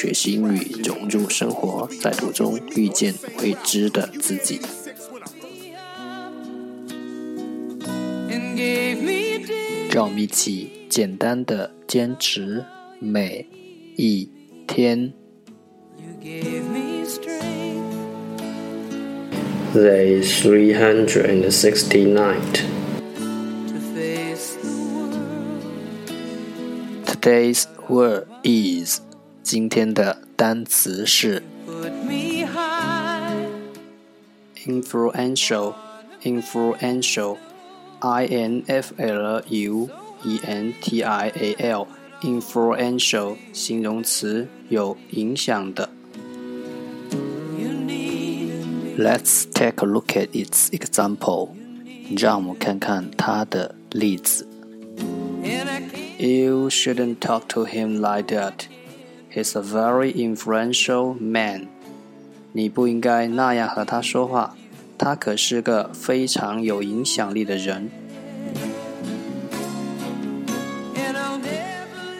[0.00, 3.12] 学习英语融入生活，在途中遇见
[3.42, 4.60] 未知的自己。
[9.90, 12.64] 让我们一起简单的坚持
[13.00, 13.44] 每
[13.96, 14.30] 一
[14.68, 15.12] 天。
[19.74, 22.38] Day three hundred and sixty-nine.
[27.04, 29.00] Today's word is
[29.47, 31.43] 今天的单词是
[34.65, 35.73] influential
[36.23, 37.37] influential
[37.99, 39.89] i n f l u
[40.23, 41.87] e n t i a l
[42.21, 45.89] influential 形容词有影响的。
[48.97, 51.49] Let's take a look at its example.
[52.17, 54.47] 让我们看看它的例子。
[56.17, 58.67] You shouldn't talk to him like that.
[59.37, 61.67] He's a very influential man.
[62.51, 64.55] 你不应该那样和他说话，
[64.97, 67.89] 他可是个非常有影响力的人。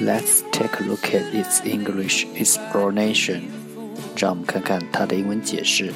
[0.00, 3.42] Let's take a look at its English explanation.
[4.16, 5.92] 让我们看看它的英文解释。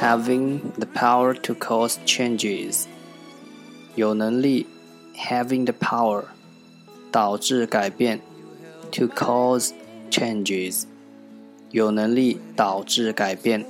[0.00, 2.84] Having the power to cause changes，
[3.96, 4.66] 有能力，
[5.14, 6.24] having the power，
[7.15, 8.19] 导致改变
[8.91, 9.71] ，to cause
[10.11, 10.83] changes，
[11.71, 13.65] 有能力导致改变。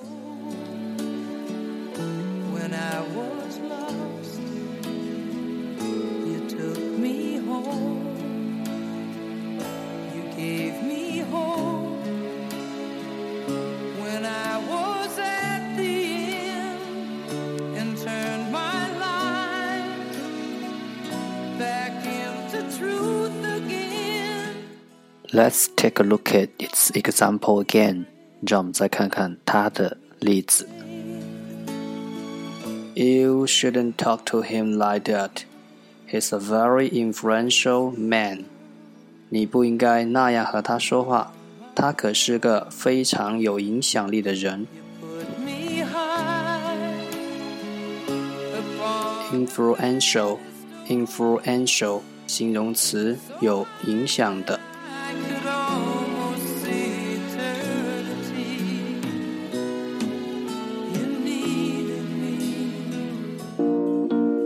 [25.35, 28.07] Let's take a look at its example again.
[28.47, 30.69] 让我们再看看它的例子。
[32.95, 35.45] You shouldn't talk to him like that.
[36.11, 38.45] He's a very influential man.
[39.29, 41.33] 你不应该那样和他说话，
[41.75, 44.67] 他可是个非常有影响力的人。
[49.33, 50.39] Influential,
[50.89, 54.59] influential 形容词，有影响的。